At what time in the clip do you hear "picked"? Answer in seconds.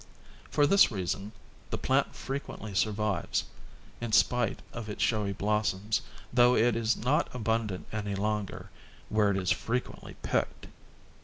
10.23-10.65